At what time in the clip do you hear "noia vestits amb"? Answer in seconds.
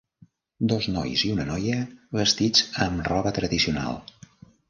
1.49-3.05